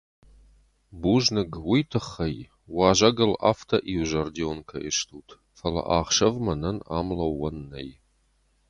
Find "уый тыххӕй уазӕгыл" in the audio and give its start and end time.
1.67-3.33